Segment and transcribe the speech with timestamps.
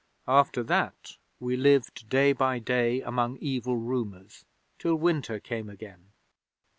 [0.27, 4.45] After that, we lived day by day among evil rumours
[4.79, 6.09] till winter came again.